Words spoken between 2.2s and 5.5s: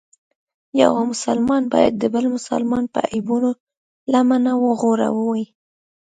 مسلمان په عیبونو لمنه وغوړوي.